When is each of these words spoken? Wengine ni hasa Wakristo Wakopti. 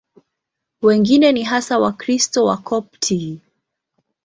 Wengine 0.81 1.31
ni 1.31 1.43
hasa 1.43 1.79
Wakristo 1.79 2.45
Wakopti. 2.45 3.41